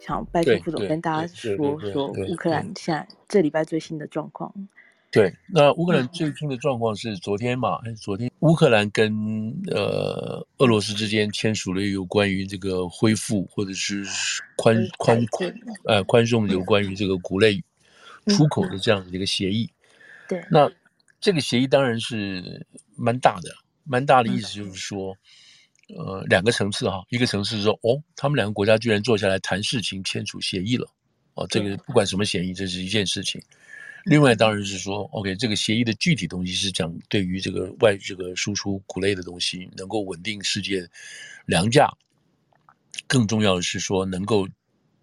[0.00, 4.52] 想拜托副总跟大家说说乌克兰现在这礼拜最新的状况。
[5.12, 7.80] 对，那乌克兰最新的状况是昨天嘛？
[8.00, 14.04] 昨天乌克兰跟呃俄罗斯之间签署了有关于这个恢复或者是
[14.56, 15.52] 宽宽宽
[15.84, 17.60] 呃宽松有关于这个谷类
[18.28, 19.68] 出口的这样的一个协议。
[20.28, 20.70] 对，那
[21.20, 22.64] 这个协议当然是
[22.96, 23.50] 蛮大的，
[23.82, 25.16] 蛮大的意思就是说，
[25.96, 30.88] 呃，两个层次哈，一个层次是说，哦，他们两个国家居然坐下来谈事情，签署协议了，
[31.34, 33.40] 哦，这个不管什么协议，这是一件事情。
[34.04, 40.88] 另外当然是说，OK，这个协议的具体东西是讲对于这个外这个输出谷类的东西能够稳定世界
[41.44, 41.92] 粮价，
[43.06, 44.48] 更重要的是说能够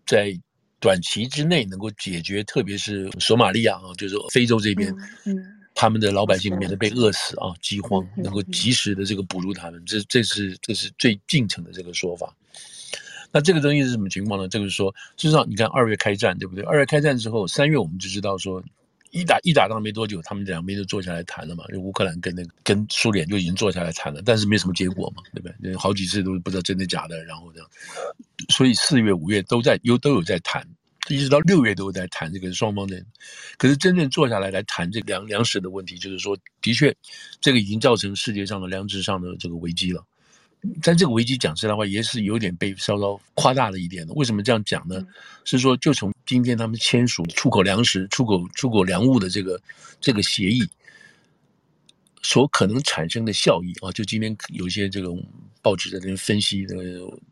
[0.06, 0.34] 在
[0.80, 4.92] 短期之内能够解决，特别是索马利亚啊，就是非洲这边，
[5.26, 5.36] 嗯，
[5.80, 12.36] 他们的老百姓免得被饿死啊，饥荒能够及时的这个补助他们，这这是这是最近程的这个说法。
[13.32, 14.48] 那这个东西是什么情况呢？
[14.48, 16.64] 这个是说，事实上你看二月开战对不对？
[16.64, 18.64] 二月开战之后，三月我们就知道说。
[19.12, 21.64] 一打一打仗没多久，他们两边就坐下来谈了嘛。
[21.70, 25.74] 就乌克兰跟那个跟苏联就已经坐下来谈了，但是没什么结果嘛，对不对？
[25.78, 27.70] 好几次都不知道真的假的，然后这样，
[28.50, 30.62] 所以四月五月都在有都有在谈，
[31.10, 33.02] 一直到六月都有在谈这个双方的。
[33.58, 36.96] 可是真正坐下来来谈这个粮粮食的问题，就是说，的确，
[37.40, 40.06] 这个已经造成世界上的粮食上的这个危机了。
[40.82, 44.14] 但这个危机讲实在话，也是有点被稍稍夸大了一点的。
[44.16, 45.06] 为什么这样讲呢？
[45.46, 49.62] 是说，就从今天他们签署出口粮食、出口出口粮物的这个
[50.02, 50.68] 这个协议
[52.24, 55.10] 所可能产生的效益啊，就今天有一些这个
[55.62, 56.76] 报纸在这边分析的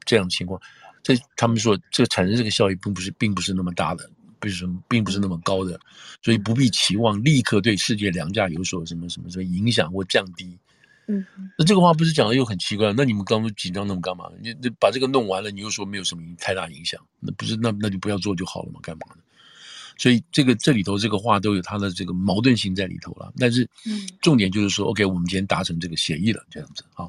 [0.05, 0.61] 这样的情况，
[1.05, 5.79] 这他们说这产生这个效益并不是并不是那么大的，不是并不是那么高的，
[6.23, 10.57] 所以不必期望立刻对世界粮价有所什么什么什么影响或降低。
[11.05, 11.23] 嗯，
[11.55, 12.91] 那这个话不是讲的又很奇怪？
[12.97, 14.25] 那你们刚刚紧张那么干嘛？
[14.41, 18.79] 你你把这个弄完了，你又说没有什么太大影响，那不是那那就不要做就好了嘛？
[18.81, 19.21] 干嘛呢？
[19.97, 23.31] 所以这个这里头这个话都有它的这个矛盾性在里头了。
[23.37, 23.69] 但是，
[24.19, 27.07] 重点就是说，嗯，OK，我们今天达成这个协议了，这样子啊。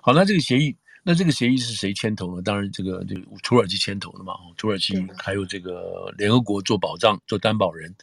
[0.00, 2.42] 好，那这个协议，那这个协议是谁牵头呢？
[2.42, 4.34] 当然，这个这个土耳其牵头的嘛。
[4.56, 7.94] 土耳其还有这个联合国做保障做担保人，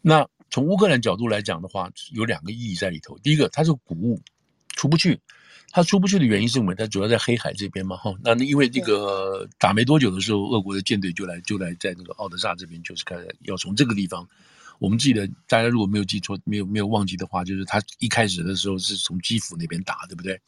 [0.00, 0.26] 那。
[0.48, 3.18] 从乌克兰角度来讲的话，有两个意义在里头。
[3.18, 4.22] 第一个，它是谷物
[4.68, 5.18] 出不去，
[5.72, 6.72] 它出不去的原因是什么？
[6.76, 8.14] 它主要在黑海这边嘛，哈。
[8.22, 14.26] 那因为这个打没多久的时候，俄国的舰队就来就来在那个奥德萨这边，就是开始要从这个地方。
[14.78, 20.40] 我们记得大家如果没有记错、没有没有忘记的话，就是他一开始的时候是从基辅那边打，对不对？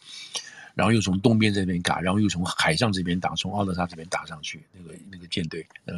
[0.78, 5.94] 然后又从东边这边打，然后又从海上这边打，从奥德萨这边打上去，那个那个舰队，呃。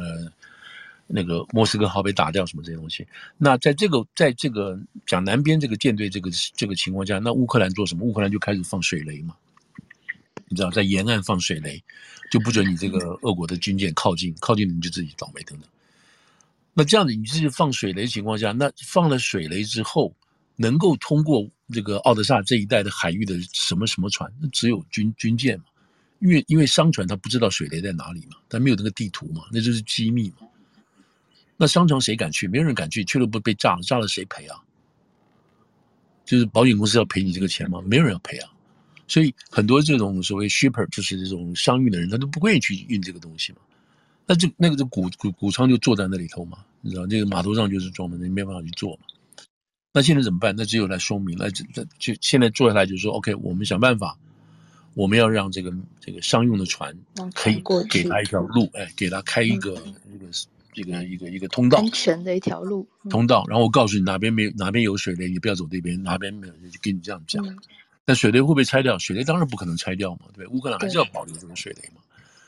[1.13, 3.05] 那个莫斯科号被打掉什么这些东西，
[3.37, 8.05] 那在这个在这个讲南边这个舰队这个这个情况下，那乌克兰做什么？
[8.05, 9.35] 乌克兰就开始放水雷嘛，
[10.47, 11.83] 你知道，在沿岸放水雷，
[12.31, 15.67] 就不准你这个俄国的军舰靠近，靠近你就自己倒霉等等。
[16.73, 20.15] 那这样子，你自己放水雷情况下，那放了水雷之后，
[20.55, 24.31] 能够通过这个奥德萨这一带的海域的什么什么船？
[24.41, 25.65] 那只有军军舰嘛，
[26.19, 30.47] 因为因为商船它不知道水雷在哪里嘛，它没有那个地图嘛，那就是机密嘛。
[31.57, 32.47] 那商船谁敢去？
[32.47, 34.57] 没有人敢去，去了不被炸了，炸了谁赔啊？
[36.25, 37.81] 就是保险公司要赔你这个钱吗？
[37.85, 38.51] 没有人要赔啊。
[39.07, 43.59] 所以很多这种所谓 shipper，就是这种商运的人，他都不愿意去运这个东西嘛。
[44.25, 49.01] 那这那个这谷谷谷仓就坐在那里头嘛，你知道这个码头上就是装的，你没办法去做嘛。
[49.93, 50.55] 那现在怎么办？
[50.57, 54.17] 那只有来说明，那这这就现在坐下来就是说，OK，我们想办法，
[54.93, 56.95] 我们要让这个这个商用的船
[57.33, 59.73] 可以给他一条路，哎，给他开一个
[60.13, 60.27] 一个。
[60.73, 63.43] 这个一个一个通道，安全的一条路，通道。
[63.49, 67.43] 然后我告诉你哪边没有，哪边有水雷，你不要走这边；哪边没有，就跟你这样讲。
[68.05, 68.97] 那、嗯、水雷会不会拆掉？
[68.97, 70.47] 水雷当然不可能拆掉嘛，对？
[70.47, 72.01] 乌克兰还是要保留这个水雷嘛。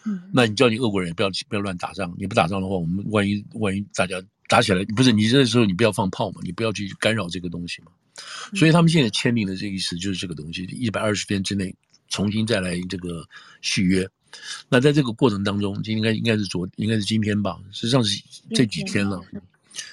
[0.05, 4.15] 嗯，那你叫你俄国人不要不要乱打仗，你不打仗的话，我们万一万一大家
[4.53, 7.91] 打起来，不是你这时候你不要放炮嘛，你不要去干扰这个东西嘛。
[8.53, 11.73] 所以他们现在签订的这个意思就是这个东西，一百二十天之内
[12.07, 13.27] 重新再来这个
[13.61, 14.07] 续约。
[14.69, 18.21] 那在这个过程当中，应该应该是昨应该是今天吧，实际上是
[18.53, 19.19] 这几天了。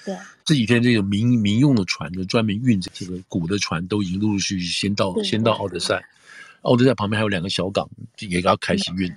[0.05, 0.15] 对，
[0.45, 5.99] 这几天这个民民用的船，就专门运这个谷的船，都已经陆陆续续先到先到奥德赛。
[6.61, 9.11] 奥德赛旁边还有两个小港，也要开始运。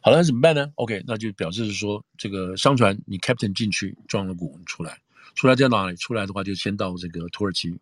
[0.00, 4.98] 好了，那怎么办呢？OK，那就表示是说，这个商船你 Captain 进去撞了鼓出来，
[5.34, 5.96] 出来在哪里？
[5.96, 7.78] 出来的话就先到这个土耳其。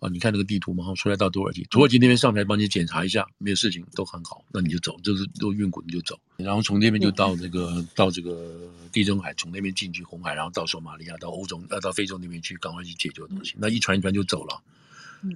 [0.00, 8.50] 啊，你看那个地图嘛，哈，出来到土耳其，土耳其那边上台帮你检查一下，没有事情都很好，那你就走，就是都运谷你就走，然后从那边就到这个、嗯、到这个
[8.90, 13.54] 地中海，从那边进去红海，然后到索马利亚，到欧洲，要到非洲那边去，赶快去解决东西。
[13.58, 14.62] 那一船一船就走了，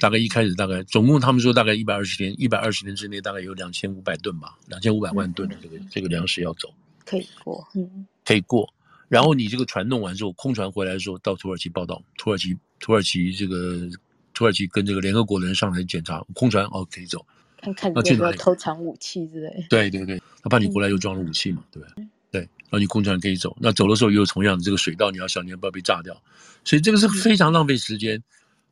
[0.00, 6.72] 大概一开始大概总共他们说大概一百二十天，一百二十天之内大概有两千五百吨吧，两千五百万吨的这个这个粮食要走。
[7.04, 8.72] 可以过，嗯，可以过。
[9.08, 13.88] 然后你这个船弄完之后，空船回来的时候到土耳其报到，土耳其土耳其这个
[14.32, 17.24] 土耳其跟这个联合国的人上来检查空船，哦，可以走。
[17.60, 19.66] 看看你有没有偷藏武器之类。
[19.70, 22.06] 对对对，他怕你回来又装了武器嘛，对不对？
[22.30, 26.20] 对，然后你空船可以走，那走的时候又有同样的这个水道，你要小心不要被炸掉。
[26.64, 28.22] 所以这个是非常浪费时间，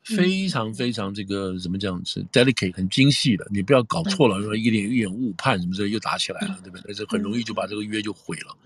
[0.03, 6.83] 非常非常这个怎么讲是 delicate 很精细的，你不要搞错了，说一点一点误判什么之类又打起来了，对不对？
[6.87, 8.57] 但是很容易就把这个约就毁了。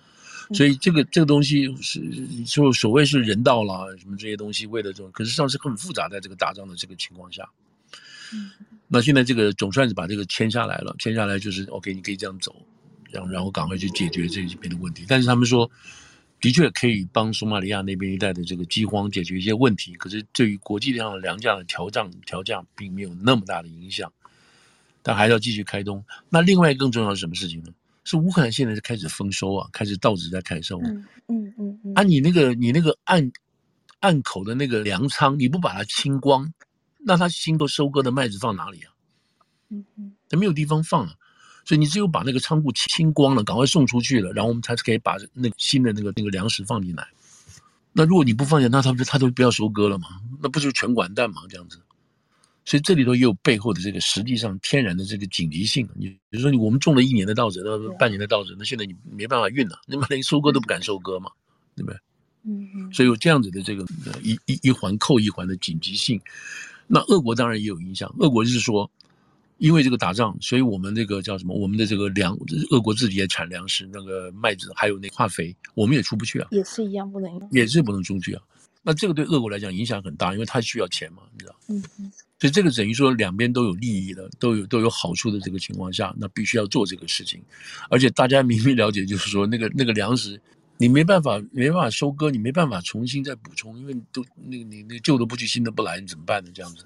[0.54, 2.00] 所以这个这个东西是
[2.44, 7.48] 就所谓是人道啦，什么这些东西为了这种，可是上是很复杂，在这个打仗的这个情况下。
[8.88, 12.54] 那现在这个总算是把这个签下来了，签下来就是 OK，你可以这样走，
[13.10, 15.04] 然后然后赶快去解决这边的问题。
[15.08, 15.68] 但是他们说，
[16.40, 24.12] 的确可以帮索马利亚那边一带的这个饥荒解决一些问题，可是对于国际上的粮价的调涨调降并没有那么大的影响，
[25.02, 26.04] 但还是要继续开通。
[26.28, 27.72] 那另外更重要的是什么事情呢？
[28.04, 30.78] 是乌克兰现在是开始丰收啊，开始稻子在开收。
[30.82, 31.92] 嗯嗯嗯嗯。
[31.94, 33.32] 啊，你那个你那个岸
[33.98, 36.52] 岸口的那个粮仓，你不把它清光，
[36.98, 38.92] 那他新都收割的麦子放哪里啊？
[39.70, 41.14] 嗯嗯，他没有地方放了，
[41.66, 47.06] 所以你只有把那个仓库清光了，赶快送出去了，然后我们才可以把那个新的那个那个粮食放进来。
[47.92, 50.06] 那如果你不放下，那他不他都不要收割了吗？
[50.40, 51.42] 那不就全完蛋吗？
[51.50, 51.80] 这样子。
[52.64, 55.88] 所以这里头也有背后的这个实际上天然的这个紧急性。
[55.94, 61.30] 你比如说，你我们种了一年的稻子，那半年的稻子，那现在你没办法运了，那么连收割都不敢收割嘛，
[61.74, 61.98] 对不对？
[62.44, 62.92] 嗯嗯。
[62.92, 63.84] 所以有这样子的这个
[64.22, 66.20] 一一一环扣一环的紧急性，
[66.86, 68.12] 那俄国当然也有影响。
[68.18, 68.90] 俄国就是说，
[69.58, 71.58] 因为这个打仗，所以我们这个叫什么？
[71.58, 72.36] 我们的这个粮，
[72.70, 76.48] 俄国自己也产粮食，那个麦子还有那化肥，我们也出不去啊。
[76.50, 77.30] 也是一样不能。
[77.50, 78.42] 也是不能出去啊。
[78.82, 81.56] 那这个对俄国来讲影响很大，因为他需要钱嘛，你知道？
[81.68, 82.12] 嗯嗯。
[82.38, 87.42] 所以这个等于说两边都有利益的，都有都有好处的这个情况下，那必须要做这个事情。
[87.88, 90.38] 而且大家明明了解，就是说那个那个粮食，
[90.76, 96.50] 你没办法没办法收割，你没办法重新再补充，因为都那个你那旧的不去，新的不来，你怎么办呢？
[96.54, 96.84] 这样子。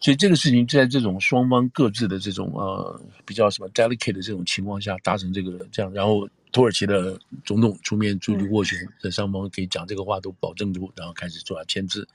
[0.00, 12.08] 所以这个事情在这种双方各自的这种呃比较什么 delicate 的这种情况下达成这个这样，然后土耳其的总统出面助力斡旋，在双方可以讲这个话都保证住，然后开始做下签字。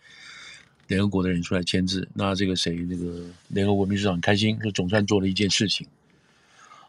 [0.88, 5.88] 联合国的人出来签字，那这个谁，那个联合国秘书长开心，说总算做了一件事情。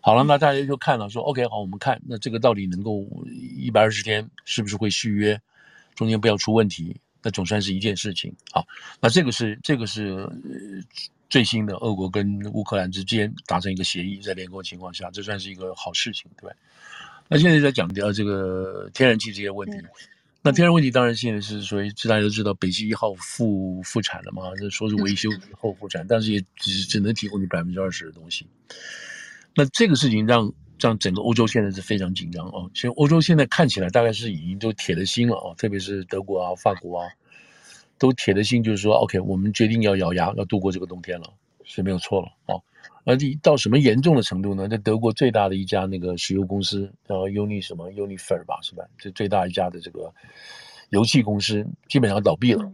[0.02, 3.06] 好了，那大家就看了，说 OK，好，我们看那这个到底能够
[3.56, 5.40] 一百二十天是不是会续约，
[5.94, 6.94] 中间不要出问题，
[7.26, 8.32] 那总算是一件事情。
[8.52, 8.62] 啊，
[9.00, 10.30] 那这个是这个是
[11.28, 16.54] 最新的俄国跟乌克兰之间达成一个协议，在联合国情况下，这算是一个好事情，对吧？
[17.26, 19.76] 那现在在讲到这个天然气这些问题。
[20.42, 28.46] 那天然问题当然现在是属于大家都知道北溪一号复复产了嘛，这说是维修后复产，但是也只只能提供你百分之二十的东西。
[29.56, 32.70] 那这个事情让让整个欧洲现在是非常紧张哦。
[32.74, 37.08] 其实欧洲现在看起来大概是已经都铁了心了哦，特别是德国啊、法国啊，
[37.98, 41.32] 都铁了心，就是说 OK，我们决定要咬牙要度过这个冬天了，
[41.64, 42.62] 是没有错了哦。
[43.04, 44.68] 而到什么严重的程度呢？
[44.68, 48.84] 在德国最大的一家那个石油公司叫 Uni 什么 Uniper 吧，是吧？
[48.98, 50.12] 这最大一家的这个
[50.90, 52.70] 油气公司基本上倒闭了，啊、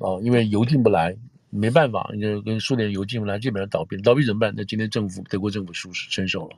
[0.00, 1.16] 哦，因为油进不来，
[1.50, 3.96] 没办法，你就跟苏联油进不来，基本上倒闭。
[4.02, 4.52] 倒闭怎么办？
[4.56, 6.56] 那今天政府德国政府出伸手了，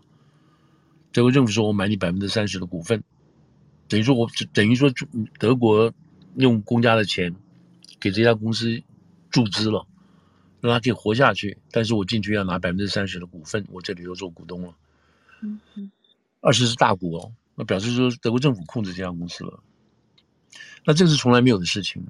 [1.12, 3.02] 德国政府说我买你百分之三十的股份，
[3.88, 4.90] 等于说我等于说
[5.38, 5.92] 德国
[6.36, 7.34] 用公家的钱
[8.00, 8.82] 给这家公司
[9.30, 9.86] 注资了。
[10.62, 14.72] 让他可以活下去，但是我进去要拿百分之三十的股份，我这里又做股东了。
[15.40, 15.90] 嗯嗯，
[16.40, 19.58] 二十是大股哦，那表示说德国政府控制这家公司了。
[20.84, 22.06] 那这是从来没有的事情。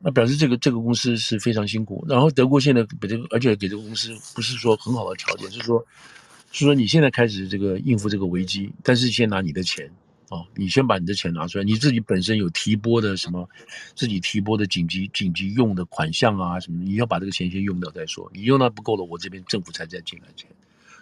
[0.00, 2.04] 那表示这个这个公司是非常辛苦。
[2.08, 5.86] 然后德国现在给这个，而且给这个公司不是说很好的条件，是说，
[6.52, 9.90] 是说你现在开始这个应付这个危机，但是先拿你的钱。
[10.28, 13.46] 哦，你先把你的钱拿出来，你自己本身有提拨的什么，
[13.94, 18.30] 自己提拨的紧急紧急用的款项啊什么，你要把这个钱先用掉再说。
[18.32, 20.48] 你用到不够了，我这边政府才再进来钱。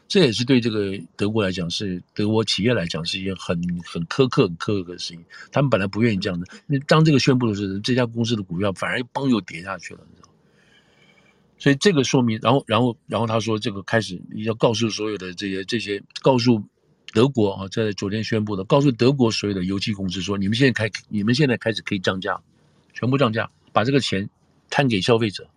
[0.09, 5.25] 这也是对这个德国来讲，是德国企业来讲是一件很很苛刻很苛刻的事情。
[5.53, 10.30] 他们本来不愿意这样的，那当这个宣布的时候，这家公司的股票反而嘣又跌下去了，你知道。
[11.61, 16.61] 所以这个说明，然后然后然后他说，这个开始你要告诉所有的这些这些告诉。
[17.13, 22.41] 德国啊，在昨天宣布的，告诉德国所有的油气公司说，你们现在开，你们现在开始可以涨价，
[22.95, 24.31] 全部涨价，把这个钱
[24.69, 25.51] 摊给消费者，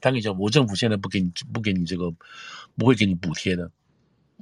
[0.00, 2.08] 摊给消，我政府现在不给你，不给你这个，
[2.76, 3.68] 不会给你补贴的。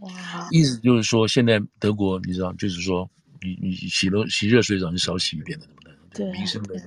[0.00, 0.46] 哇！
[0.50, 3.08] 意思就是说，现在德国你知道，就是说，
[3.40, 5.66] 你你洗了洗热水澡，你少洗一遍的，
[6.12, 6.78] 对，民生的，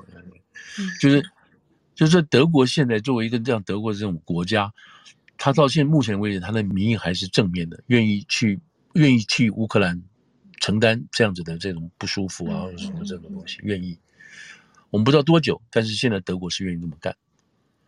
[1.02, 1.26] 就是
[2.06, 4.74] 就是德国现在作为一个这样德国这种国家，
[5.38, 8.60] 他到现目前为止，他的民意还是正面的，愿意去。
[8.94, 10.02] 愿意去乌克兰
[10.60, 13.96] 承担这样子的这种不舒服啊，或者什么这种东西，愿意。
[14.90, 17.16] 我们不知道多久，但是现在德国是愿意这么干。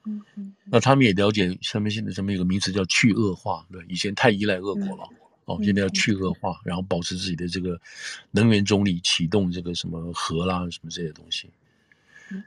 [0.06, 0.54] 嗯嗯。
[0.66, 5.04] 那他们也了解，上面现在上面有个名词叫去恶化，对，以前太依赖俄国了，
[5.46, 7.82] 哦，现在要去恶化，然后保持自己的这个
[8.30, 11.50] 能源中立，启动这个什么核啦什么这些东西。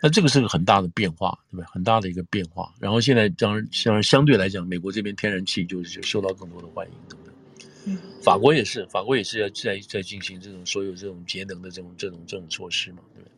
[0.03, 1.67] 那这个是个很大的变化，对不对？
[1.67, 2.73] 很大的一个变化。
[2.79, 7.35] 然后现在当然，当然相对来讲，美国这边天然气就是就受到更多的欢迎，对不对？
[7.87, 7.99] 嗯。
[8.23, 13.33] 法国也是，法国也是要在在进行这种所有这种节能的这种这种这种措施嘛，对不对？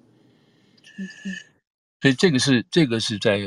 [0.98, 1.34] 嗯嗯。
[2.02, 3.38] 所以这个是这个是在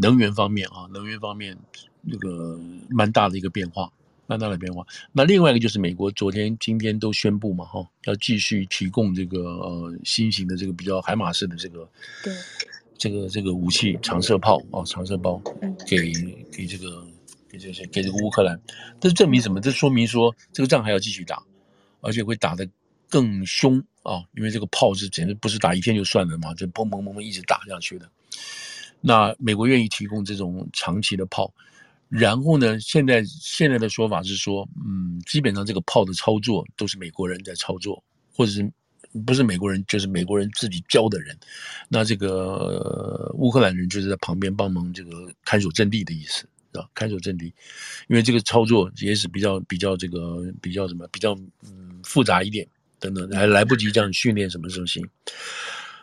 [0.00, 1.56] 能源方面啊，能源方面
[2.00, 3.92] 那个蛮大的一个变化。
[4.30, 4.86] 蛮大的变化。
[5.10, 11.88] 那另外一个就是美国昨天、今天都宣布嘛，哈，要继续提供这个呃新型的这个比较海马式的这个
[12.22, 12.32] 对
[12.96, 15.42] 这个这个武器长射炮哦，长射炮
[15.84, 16.12] 给
[16.52, 17.04] 给这个
[17.48, 18.60] 给这些给这个乌克兰。
[19.00, 19.60] 这证明什么？
[19.60, 21.42] 这说明说这个仗还要继续打，
[22.00, 22.68] 而且会打得
[23.08, 24.22] 更凶啊！
[24.36, 28.08] 因为这个炮是简直不是打一天就算了嘛，就砰砰砰砰一直打下去的。
[29.00, 31.52] 那美国愿意提供这种长期的炮。
[32.10, 38.02] 然后呢，现在现在的说法是说，嗯，基本上这个炮的操作都是美国人在操作，
[38.34, 38.68] 或者是
[39.24, 41.38] 不是美国人，就是美国人自己教的人。
[41.88, 46.40] 那这个、乌克兰人就是在旁边帮忙这个看守阵地的意思，
[46.72, 46.90] 是吧？
[46.94, 47.46] 看守阵地，
[48.08, 52.66] 因为这个操作也是比较比较这个比较什么比较嗯复杂一点，
[52.98, 55.00] 等等，还来不及这样训练什么东西。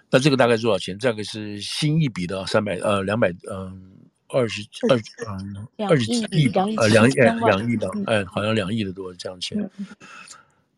[0.10, 0.98] 那这个大概多少钱？
[0.98, 3.92] 这个是新一笔的三百呃两百嗯。
[4.29, 9.57] 二十二嗯，二十几亿吧，呃，两亿两亿的，哎，好像两亿的多这样钱。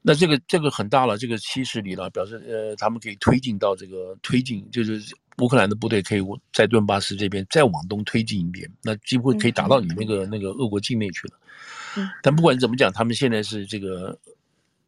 [0.01, 5.01] 那这个这个很大了，这个七十里了，表示呃，他们可以推进到这个推进，就是
[5.39, 6.21] 乌克兰的部队可以
[6.53, 12.09] 在顿巴斯这边再往东推进一点，那几乎可以打到你那个那个俄国境内去了。
[12.21, 14.17] 但不管怎么讲，他们现在是这个，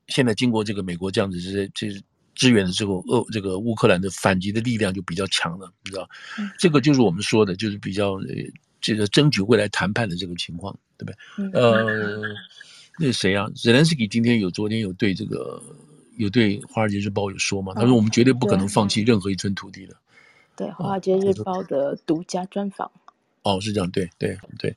[0.08, 1.88] 现在经过这个美国这样子这些这。
[2.36, 6.10] 支援了之后，俄这个乌克兰的反击的力量就比较强了，你知道，
[6.40, 8.28] 嗯、这个就是我们说的，就是比较呃，
[8.80, 11.18] 这个争取未来谈判的这个情况，对不对？
[11.38, 12.22] 嗯、呃，
[13.00, 13.50] 那谁啊？
[13.56, 15.62] 泽连斯基今天有昨天有对这个
[16.18, 17.74] 有对《华尔街日报》有说嘛？
[17.74, 19.96] 他说我们绝对不可能放弃任何一寸土地的。
[20.56, 22.92] 对，《华尔街日报》的独家专访。
[23.44, 24.76] 哦，是这样，对对对，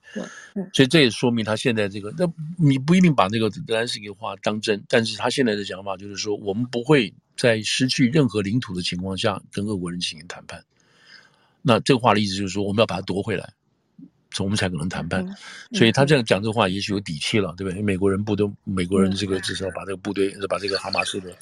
[0.55, 10.65] 嗯，所以这也说明他现在这个，那你不一定把那个泽连斯基的话当真，但是他现在的想法就是说，我们不会在失去任何领土的情况下跟俄国人进行谈判。
[11.63, 13.53] 那这个话的意思就是说，我们要把它夺回来，
[14.39, 15.27] 我们才可能谈判。
[15.73, 17.81] 所以他这样讲这话，也许有底气了，对不对？
[17.81, 21.35] 美国人不都，美国人这个至少把这个部队，把这个哈马斯的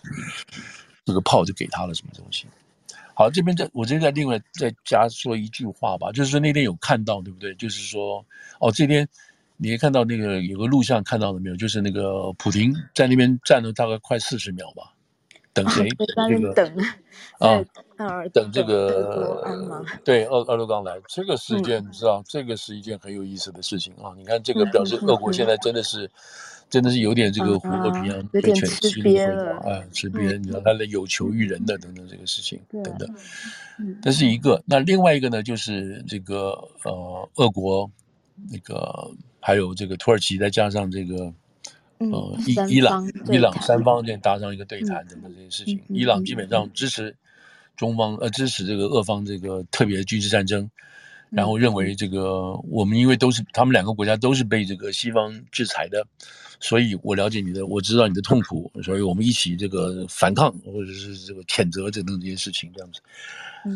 [1.04, 2.46] 这个炮就给他了，什么东西？
[3.14, 7.54] 好，这边再我这边再另外再加说一句话吧，就是说那天有看到对不对？
[7.56, 8.24] 就是说
[8.60, 9.06] 哦，这边
[9.58, 11.56] 你也看到那个有个录像看到了没有？
[11.56, 14.94] 就是那个普京在那边站了大概快四十秒吧，
[15.52, 15.88] 等谁？
[16.16, 16.76] 啊、这个等
[17.38, 24.12] 啊， 等这个对，俄俄罗刚来，这个事件你知道，这个是一件很有意思的事情啊！
[24.16, 26.10] 你看这个表示俄国现在真的是。
[26.72, 33.14] 真的是有点这个虎和平阳，被犬欺了啊，吃瘪，你知道他的有求于人的等等这个事情等等，
[34.00, 34.62] 这是一个。
[34.64, 36.52] 那另外一个呢，就是这个
[36.84, 37.90] 呃，俄国
[38.50, 41.30] 那个还有这个土耳其，再加上这个
[42.10, 45.80] 呃伊伊朗伊朗三方这搭上一个对谈等等这些事情。
[45.88, 47.14] 伊朗基本上支持
[47.76, 50.70] 中方呃支持这个俄方这个特别军事战争。
[51.34, 56.06] 然后认为这个我们因为都是他们两个国家都是被这个西方制裁的，
[56.60, 63.00] 所以我了解你的，我知道你的痛苦，所以我们一起这个反抗或者是这个谴责等等这些事情这样子。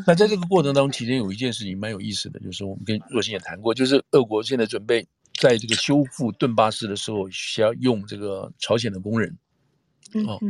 [0.06, 5.06] 那在这个过程当中，其实有一件事情蛮有意思的，就是我们跟若星也谈过，就是俄国现在准备
[5.38, 9.36] 在这个修复顿巴斯的时候，需要用这个朝鲜的工人。
[10.26, 10.40] 哦，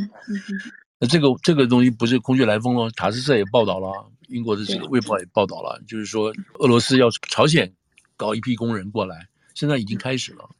[0.98, 4.10] 那这个这个东西不是空穴来风哦，塔斯社也报道了。
[4.28, 7.72] 英国的这个《卫报》也报道了，就是说俄罗斯要朝鲜
[8.16, 10.50] 搞一批工人过来，现在已经开始了。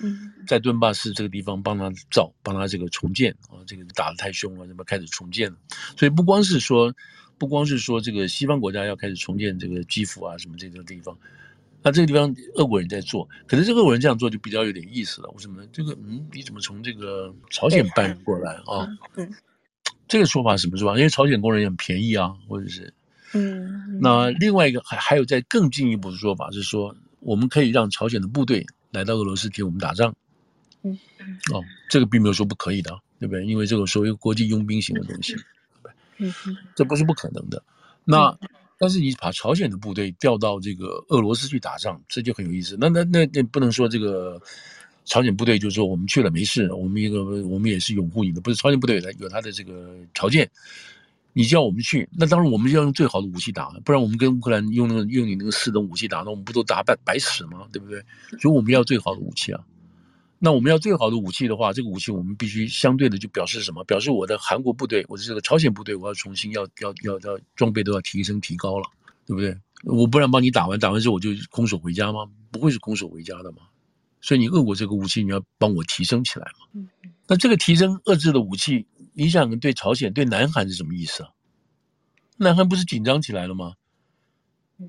[0.00, 5.56] 嗯，在顿巴斯这个地方帮他造，帮他这个重建啊，这个打得太凶了，那么开始重建了。
[5.96, 6.94] 所以不光是说，
[7.38, 11.18] 不光是说这个西方国家要开始重建这个基辅啊什么这个地方，
[11.86, 15.30] 那这个地方俄国人在做，可是这个俄国人这样做就比较有点意思了。
[15.30, 15.68] 为什么呢？
[15.72, 18.88] 这个嗯，你怎么从这个朝鲜搬过来啊？
[19.14, 19.32] 嗯，
[20.08, 20.98] 这个说法什么说法？
[20.98, 22.92] 因为朝鲜工人也很便宜啊，或者是。
[23.34, 30.12] 嗯，那另外一个还还有在更进一步的说法是说，我们可以让朝鲜的部队来到俄罗斯替我们打仗。
[30.82, 30.98] 嗯，
[31.52, 33.46] 哦，这个并没有说不可以的，对不对？
[33.46, 35.36] 因为这个所谓国际佣兵型的东西，
[36.18, 36.34] 嗯，
[36.74, 37.62] 这不是不可能的。
[38.04, 38.36] 那
[38.78, 42.76] 但是你把朝鲜的部队调到这个俄罗斯去打仗，这就很有意思。
[42.78, 44.40] 那那那那不能说这个
[45.04, 50.50] 朝鲜部队就说我们去了没事，我们一个我们也是拥护你的，不是朝鲜部队有有他的这个条件，
[51.32, 57.66] 你叫我们去，那当然我们就要用最好的武器打，不然我们跟乌克兰用那个用你那个四等武器打，那我们不都打白白死吗？
[57.72, 58.02] 对不对？
[58.40, 59.60] 所以我们要最好的武器啊。
[60.38, 63.82] 那我们要最好的武器的话，这个武器我们必须相对的就表示什么？
[63.84, 68.84] 表示我的韩国部队，我的这个朝鲜部队，我要重新要要要要装备都要提升提高了，
[69.26, 69.56] 对不对？
[69.84, 72.26] 我不然帮你打完，打完之后我就空手回家吗？
[72.50, 73.58] 不会是空手回家的嘛。
[74.20, 76.66] 所以你俄国这个武器你要帮我提升起来嘛。
[76.74, 76.88] 嗯。
[77.26, 81.30] 那这个提升遏制的武器，你想对朝鲜、对南韩是什么意思啊？
[82.36, 83.74] 南韩不是紧张起来了吗？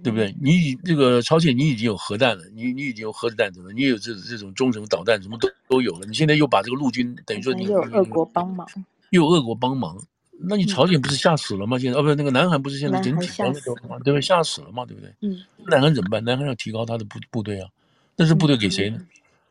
[0.04, 0.36] 对不对？
[0.42, 6.06] 你已这个朝鲜，你已经有核弹了，你你已经有核子弹头了，你也有这这种中程导弹，什么都都有了。
[6.06, 8.68] 你现在又把这个陆军等于说你又有俄国帮忙，
[9.12, 9.98] 又有俄国帮忙，
[10.40, 11.80] 那你朝鲜不是吓死了吗？
[11.80, 13.98] 现在哦，不是那个南韩不是现在整体那个吗？
[14.04, 14.22] 对不对？
[14.22, 15.14] 吓死了嘛，对不对？
[15.22, 15.42] 嗯。
[15.68, 16.22] 南韩怎么办？
[16.24, 17.70] 南韩要提高他的部部队啊，
[18.18, 19.00] 但是部队给谁呢？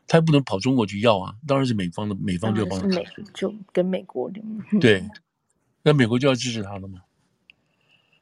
[0.07, 2.87] 他也不能跑中国去要啊，当然是美方的，美方就要帮他。
[2.87, 3.03] 美
[3.33, 4.31] 就跟美国
[4.79, 5.03] 对，
[5.81, 7.01] 那美国就要支持他了嘛。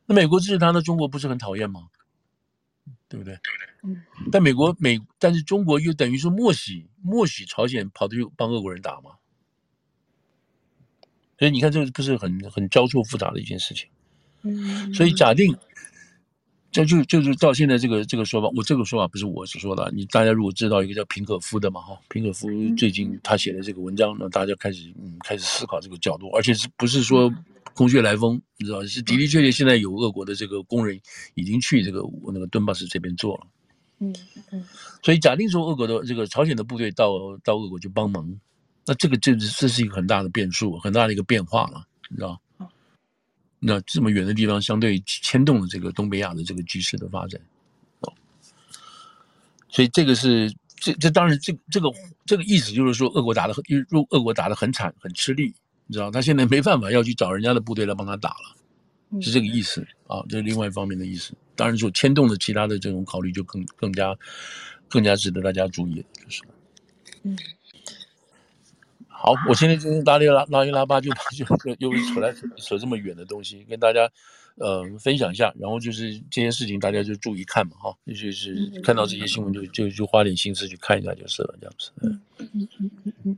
[0.07, 1.81] 那美国支持他，那中国不是很讨厌吗？
[3.07, 3.37] 对不对？
[3.83, 9.11] 嗯，但美国美，但是中国又等于说默许默许朝鲜跑去帮俄国人打嘛？
[11.37, 13.87] 所以你看，这个不是很很交错复杂的一件事情。
[14.41, 15.55] 嗯，所以假定，
[16.71, 19.91] 这就就是到现在这个这个说法，我这个说法不是我所说的。
[19.93, 22.47] 你大家如果知道一个叫平可夫的嘛，哈，平可夫
[22.77, 27.31] 最近他写的这个文章，那大家开始嗯开始思考这个角度，而且是不是说？
[27.75, 30.97] 空穴来风，你知道是的的确确，现在有俄国的这个工人
[31.33, 32.01] 已经去这个
[32.33, 33.47] 那个顿巴斯这边做了，
[33.99, 34.15] 嗯
[34.51, 34.65] 嗯，
[35.03, 38.33] 所以假定说俄国的这个朝鲜的部队到到俄国去帮忙，
[38.85, 42.39] 那这个这这是一个很大的变数，很大的一个变化了，你知道？
[43.59, 47.41] 那这么远的地方，相对牵动了这个东北亚的这个局势的发展，
[47.99, 48.13] 哦，
[49.67, 51.89] 所以这个是这这当然这这个
[52.25, 55.53] 这个意思就是说，俄国打的很，入俄国打的很惨，很吃力。
[55.87, 61.33] 你知道他现在没办法要去找人家的部队来帮他打了，是这个意思啊，这是另外一方面的意思。
[61.55, 64.13] 当然，就牵动的其他的这种考虑就更更加
[64.89, 66.41] 更加值得大家注意，就是。
[67.23, 67.37] 嗯。
[69.07, 74.11] 好，我现在今天拉里拉拉一拉巴就就又扯来扯扯这么远的东西，跟大家
[74.55, 75.53] 呃分享一下。
[75.57, 81.91] 然后就是这些事情大家就注意看嘛，哈，就是看到这些新闻就就就花点心思去看一下就是了，这样子。
[82.01, 83.37] 嗯嗯嗯嗯嗯。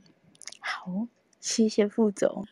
[1.58, 1.68] 好。
[1.68, 2.46] 谢谢副总，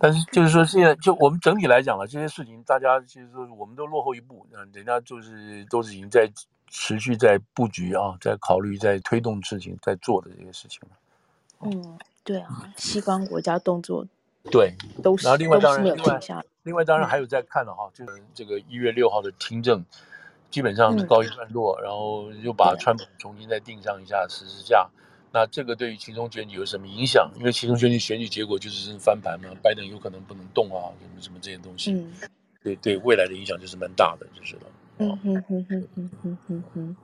[0.00, 6.28] 但是就是说，现在就我们整体来讲了，这些事情大家其实说我们都落后一步，嗯，人家就是都是已经在
[6.68, 10.96] 持续在布局啊，在考虑，在推动事情，在做的这些事情了。
[11.60, 14.04] 嗯，对啊，西方国家动作
[14.50, 16.20] 对都是，然后另外当然另外
[16.64, 19.84] 另外当然还有在看的哈，就是这个一月六号的听证
[20.50, 24.88] 基本上告一段落，然后又把川普重新再定上一下十字架。
[25.32, 27.30] 那这个对于其中选举有什么影响？
[27.36, 32.12] 因为其中选举选举结果就是翻盘嘛，拜登有可能不能动啊，什么什么这些东西，嗯、
[32.62, 34.62] 对对未来的影响就是蛮大的，就是了。
[34.98, 36.96] 嗯哼哼哼哼哼哼哼。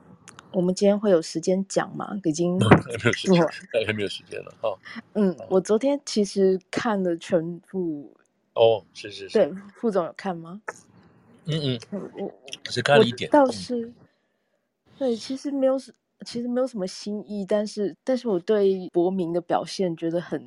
[0.51, 2.09] 我们今天会有时间讲吗？
[2.23, 3.47] 已经 还没有时间，
[3.85, 4.77] 还没有时间了哈。
[5.13, 8.15] 嗯，我昨天其实看了全部。
[8.53, 9.33] 哦，是是是。
[9.33, 10.61] 对，副总有看吗？
[11.45, 12.09] 嗯嗯。
[12.11, 12.31] 我
[12.71, 13.29] 只看了一点。
[13.29, 13.93] 倒是，
[14.97, 15.93] 对，其实没有什。
[16.25, 20.41] 其实没有什么新意，但是但是我对柏铭的表现觉得很，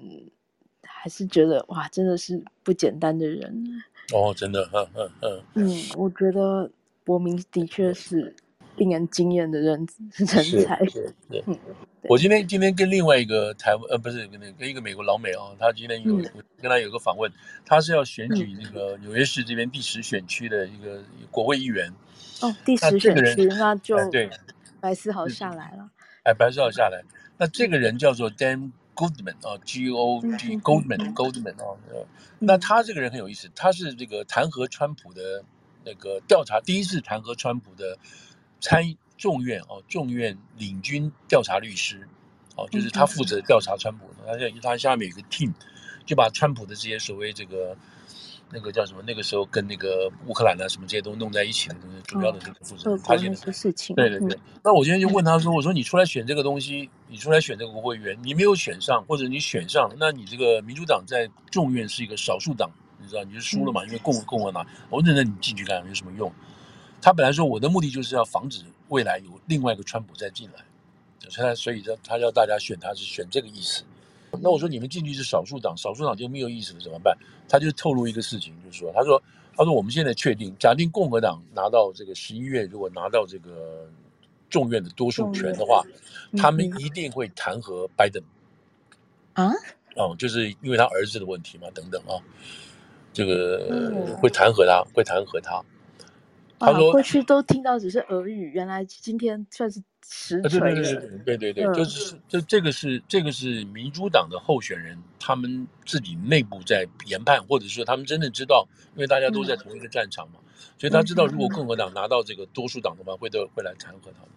[0.82, 3.82] 还是觉得哇，真的是不简单的人
[4.14, 6.70] 哦，真的，嗯嗯嗯，嗯，我觉得
[7.04, 8.34] 柏铭的确是
[8.76, 10.42] 令人惊艳的人人才。
[10.42, 11.58] 是是，是嗯，
[12.02, 16.24] 我今天今天跟另外一个台湾呃不是跟那跟一个美国老美啊，他今天有、嗯、
[16.60, 17.30] 跟他有个访问，
[17.66, 21.92] 他是要选举那个纽约市这边第十选区的一个国会议员。
[22.40, 24.30] 哦，第十选区，那就、哎、对。
[24.80, 25.90] 白思豪下来了，
[26.24, 27.02] 哎，白思豪下来，
[27.36, 31.76] 那这个人叫做 Dan Goldman 啊，G O D Goldman Goldman 啊，
[32.38, 35.44] 那他这个人很有意思，他是这个弹劾川普的
[35.84, 37.98] 那个调查第一次弹劾川普的
[38.60, 38.82] 参
[39.16, 42.08] 众院哦，众院领军调查律师，
[42.56, 45.52] 哦，就是他负责调查川普，他他下面有个 team，
[46.06, 47.76] 就把川普的这些所谓这个。
[48.50, 49.02] 那个叫什么？
[49.06, 53.00] 那个时候跟那个乌克兰啊什么这些都弄在一起的，就是主要的这个负责人。
[53.04, 53.94] 他现在事情。
[53.94, 54.38] 对对对。
[54.64, 63.84] 那我今天就问他说：“我说你出来选这个东西，你出来选这个国会议员，你没有选上，或者你选上了，那你这个民主党在众院是一个少数党，你知道你就输了嘛？
[63.84, 66.32] 因为共共和党，我问那你进去干有什么用？
[67.02, 70.64] 他本来说我的目的就是要防止未来有另外一个川普再进来，
[71.28, 73.84] 所以他所以他他要大家选他是选这个意思。”
[74.40, 77.16] 那我说你们进去是少数党，少数党就没有意思了，怎么办？
[77.48, 79.22] 他就透露一个事情，就是说，他说，
[79.56, 83.88] 他说我们现在确定，假定共和党拿到这个十一月，如果拿到这个
[84.50, 85.82] 众院的多数权的话，
[86.36, 88.22] 他们一定会弹劾拜登，
[89.32, 89.50] 啊？
[89.96, 92.20] 哦，就是因为他儿子的问题嘛，等等啊，
[93.12, 95.64] 这个会弹劾他，会弹劾他。
[96.58, 100.58] 他说过去都听到只是俄语，原来今天算是实锤。
[100.58, 110.40] 对对对对对对，就是这这个是这个是民主党的候选人，他们自己内部在研判，或者说他们真的知道，因为大家都在同一个战场嘛，
[110.78, 114.30] 所以他知道如果共和党拿到这个多数党的话，会都会来弹劾他们。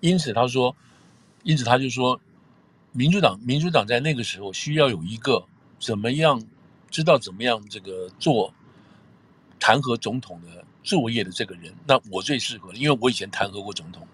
[0.00, 0.74] 因此他说，
[1.44, 2.20] 因此他就说，
[2.90, 5.44] 民主党民主党在那个时候需要有一个
[5.78, 6.42] 怎么样
[6.90, 8.52] 知道怎么样这个做
[9.60, 10.64] 弹劾总统的。
[10.82, 14.06] 作业的这个人，那我最适合，因为我以前弹劾过总统，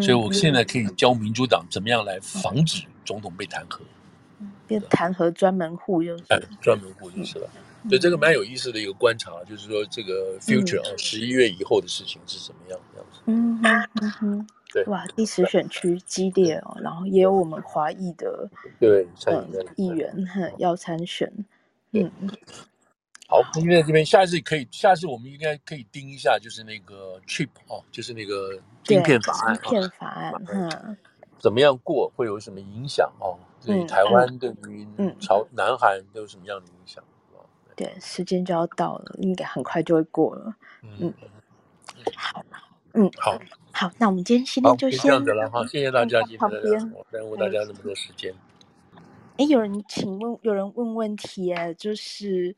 [0.00, 3.80] 所以我现在可以教民主党怎么样来防止总统被弹劾，
[4.66, 7.50] 变弹劾专门户就是，哎，专门户就是了。
[7.88, 13.20] 对，这个蛮有意思的一个观察，就是说这个 future 啊，十一月以后的事情是怎么样这样子。
[13.24, 19.08] 嗯哼嗯哼， 对，哇，第十选区激烈哦，然后也有我们华裔的对
[19.76, 20.14] 议员
[20.58, 21.32] 要参选，
[21.92, 22.10] 嗯。
[23.30, 30.96] 好，因为这边下一次可以，下次我们应该可以盯一下，就是那个 chip 哦，就是那个晶片法案，晶片法案，嗯，
[31.38, 33.38] 怎么样过，会有什么影响哦？
[33.64, 34.84] 对台湾，对于
[35.20, 37.04] 朝南韩都有什么样的影响？
[37.76, 40.56] 对，时间就要到了，应该很快就会过了。
[40.82, 41.14] 嗯，
[42.16, 42.44] 好，
[42.94, 43.38] 嗯，好，
[43.70, 48.34] 好，那我们今天今天就先这样子了哈，谢谢大家今天耽误大家那么多时间。
[49.36, 52.56] 哎，有人请问，有人问问题，哎，就是。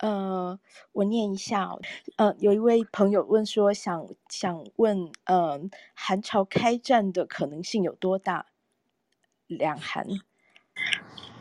[0.00, 0.58] 呃，
[0.92, 1.80] 我念一下哦。
[2.16, 5.60] 呃，有一位朋友问说，想想问，呃，
[5.94, 8.46] 韩朝开战的可能性有多大？
[9.46, 10.06] 两韩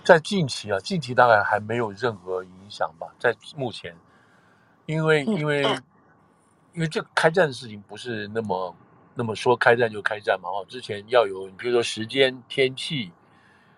[0.03, 3.13] 在近期啊，近期大概还没有任何影响吧。
[3.19, 3.95] 在目前，
[4.87, 5.83] 因为因为、嗯、
[6.73, 8.75] 因为 这个开战的事情不是那么
[9.15, 10.49] 那么说开战就开战嘛。
[10.49, 13.11] 哦，之前要有，你比如说时间、天气，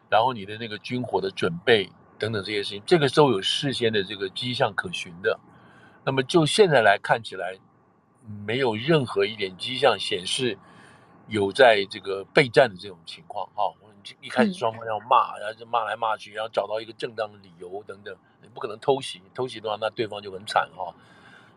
[0.09, 1.91] 然后你的那个军火的准备。
[2.21, 5.39] 等等这些事情，这个时候有事先的这个迹象可循的。
[6.05, 7.57] 那么就现在来看起来，
[8.45, 10.55] 没有任何一点迹象显示
[11.27, 13.49] 有在这个备战的这种情况。
[13.55, 13.73] 哈，
[14.21, 20.93] 一开始双方要骂，然后就骂来骂去，然后找到一个正当的理由等等，你不可能偷袭，偷袭的话那对方就很惨哈。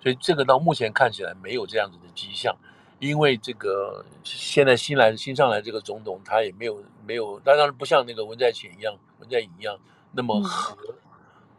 [0.03, 2.57] 所以这个到目前看起来没有这样子的迹象，
[3.01, 9.79] 因为这个现在新来新上来这个总统他也没有没有，当然不像那个文在寅一样，文在寅一样。
[10.17, 10.77] 那么和，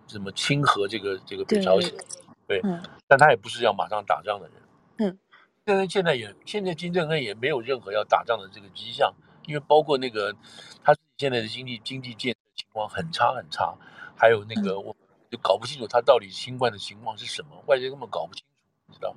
[0.07, 1.91] 怎么亲和这个这个北朝鲜？
[2.47, 4.55] 对，对，但他也不是要马上打仗的人。
[4.97, 5.19] 嗯，
[5.65, 9.13] 现在现在也现在金正恩也没有任何要打仗的这个迹象，
[9.45, 10.33] 因为包括那个
[10.83, 13.75] 他现在的经济经济建设情况很差很差，
[14.15, 14.95] 还有那个我
[15.29, 18.45] 就搞不清楚他到底新冠的情况是什么，外界根本搞不清
[18.87, 19.15] 楚，知道？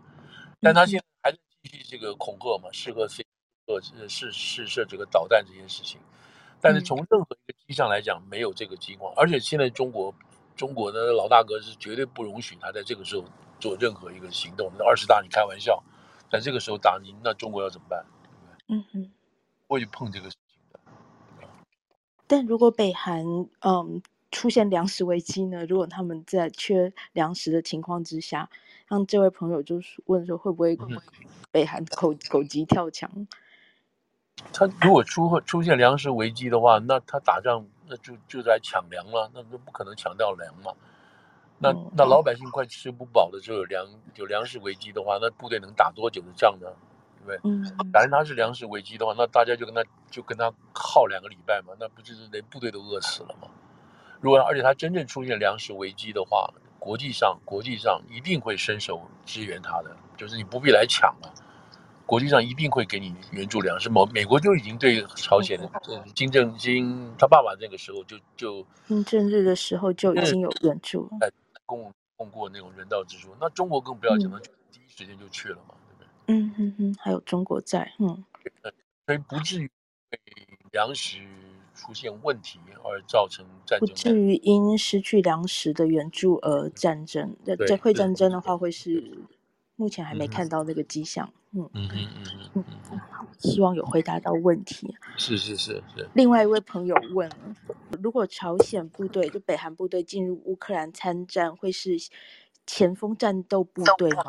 [0.61, 6.01] 但他现在还在继续这个恐吓嘛，试射试试试射这个导弹这件事情。
[6.61, 10.15] 但是从任何一个迹象来讲，没有这个情况，而且现在中国
[10.57, 13.25] 中国的老大哥是绝对不容许他在这个时候
[13.61, 14.71] 做任何一个行动。
[14.79, 15.83] 那二十大你开玩笑，
[16.31, 18.05] 在这个时候打你，那中国要怎么办？
[18.69, 19.11] 嗯哼，
[19.67, 20.81] 不会去碰这个事情的。
[22.27, 23.25] 但如果北韩
[23.61, 25.65] 嗯出现粮食危机呢？
[25.65, 28.51] 如果他们在缺粮食的情况之下，
[28.87, 30.77] 让这位朋友就是问说，会不会
[31.51, 33.11] 北韩狗狗急跳墙？
[34.53, 40.73] 他如果出出现粮食危机的话，那他打仗那就就在抢粮了，那就不可能抢到粮嘛。
[41.59, 46.69] 那那老百姓快吃不饱的时候，有粮有粮食危机的话，那部队能打多久的仗呢？
[47.27, 47.51] 对不对？
[47.51, 47.65] 嗯。
[47.93, 53.49] 假如他是粮食危机的话，那大家就跟他就跟他耗两个礼拜嘛，那不就是连部队都饿死了吗？
[54.21, 61.35] 如果而且他真正出现粮食危机的话，国际上国际上一定会伸手支援他的，就是你不必来抢了。
[62.09, 65.71] 国际上一定会给你援助粮食，美美国就已经对朝鲜的
[66.15, 71.31] 金正金他爸爸那个时候就就金正日的时候就已经有援助了，
[71.67, 73.37] 供供过那种人道支出。
[73.39, 76.09] 那中国更不要讲了，就第一时间就去了嘛，对不对？
[76.29, 78.25] 嗯嗯嗯，还有中国在，嗯，
[79.05, 79.71] 所以不至于
[80.09, 80.19] 被
[80.73, 81.19] 粮食
[81.75, 87.37] 出现问题而造成战争，不至于因失去粮食的援助而战争。
[87.45, 89.19] 这这会战争的话，会是
[89.79, 91.33] 目前还没看到那个迹象。
[91.53, 92.65] 嗯嗯嗯嗯
[93.39, 94.95] 希望有回答到问题。
[95.17, 96.07] 是是是是。
[96.13, 97.31] 另外一位朋友问，
[98.03, 101.97] 如果朝鲜部队就北韩部队进入乌克兰参战，会是
[102.67, 104.25] 前锋战斗部队吗？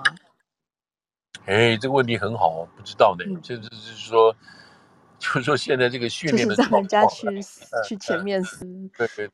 [1.46, 3.26] 哎，这个问题很好，不知道呢。
[3.42, 4.34] 这这就是说，
[5.20, 7.26] 就是说现在这个训练的让人家去
[7.86, 8.66] 去前面撕。
[8.98, 9.30] 对对，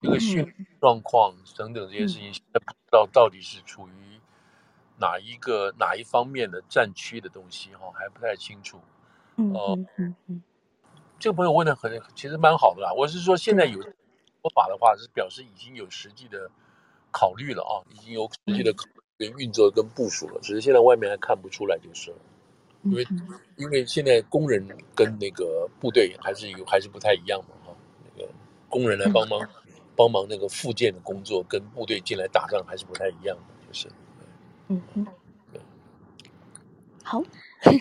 [0.00, 3.92] 这个训练状况等等这些事情，现在不知道到底是处于。
[4.98, 8.80] 哪一个哪一方面的战区的东西哈还不太清楚，
[9.36, 9.52] 嗯
[9.96, 10.42] 嗯嗯，
[11.18, 12.92] 这个朋友问的很其实蛮好的啦。
[12.92, 16.50] 我是说现在有说法的话，是表示已经有实际的
[17.10, 22.16] 考虑了啊，已经有实际的考虑跟运作跟部署了，只是现在外面还看不出来就是了。
[22.82, 23.06] 因为
[23.56, 28.30] 因为现在工人跟那个部队还是有还是不太一样嘛哈，那个
[28.68, 29.40] 工人来帮忙
[29.96, 33.88] 帮忙那个复建的工作，跟部队进来打仗还是不太一样的，就是。
[34.68, 35.06] 嗯嗯。
[37.02, 37.22] 好。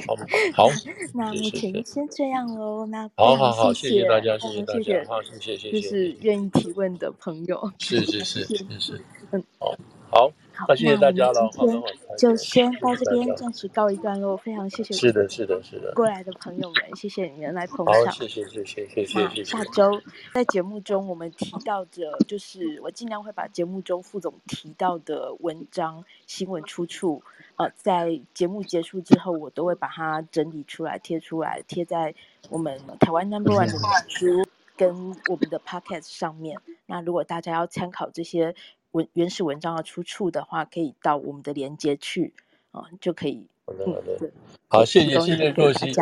[0.07, 0.15] 好，
[0.55, 0.69] 好，
[1.13, 2.85] 那目前先这样喽。
[2.87, 9.75] 那好好好，谢谢大家，谢谢大家，好，谢谢谢谢，就是愿意提问的朋友，是是是 是是，嗯，好，
[10.09, 10.31] 好，
[10.67, 11.83] 那谢谢大家了，今天，
[12.17, 20.01] 就先到这边暂时告一段落，非常谢谢，是的，是的，是的，过来的朋友们，谢谢你们来捧场，好，谢谢谢谢谢谢，谢下周
[20.33, 27.21] 在节目中我们提到的，就是我尽量会把节目中副总提到的文章新闻出处。
[27.57, 32.13] 呃，在节目结束之后，我都会把它整理出来，贴出来，贴在
[32.49, 36.59] 我们台湾 Number One 的书跟我们的 Podcast 上面。
[36.85, 38.53] 那如果大家要参考这些
[38.95, 42.33] 文原始文章的出处的话，可以到我们的连接去，
[42.71, 43.45] 啊、呃，就可以。
[43.65, 44.31] 好的，好的。
[44.69, 45.93] 好，谢谢，谢谢若曦。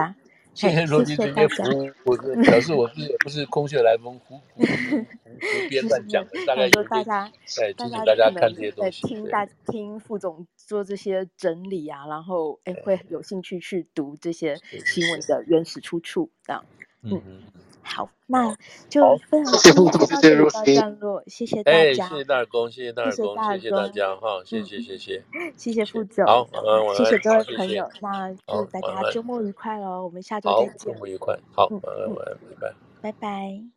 [0.53, 16.63] 谢谢若曦今天服务，我表示我是也不是空穴来风，胡胡 胡编乱讲的，大概有大家，对，提醒大家看这些东西，听大听副总做这些整理啊，然后哎会有兴趣去读这些新闻的原始出处，这样，
[17.03, 17.41] 嗯嗯，
[17.81, 18.55] 好，那
[18.89, 25.23] 就非常谢谢副总，谢谢若曦，谢谢大家，谢谢大耳公，谢谢大耳公，谢谢大家哈，谢谢谢谢，
[25.57, 26.47] 谢谢副总，好，
[26.95, 33.73] 谢谢各位朋友，那祝大家周末愉快喽，我们下周再见，周末愉快，好，晚安晚安，拜拜，拜拜。